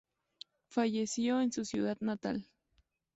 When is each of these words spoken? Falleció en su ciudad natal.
Falleció 0.65 1.41
en 1.41 1.51
su 1.51 1.63
ciudad 1.63 1.95
natal. 1.99 2.47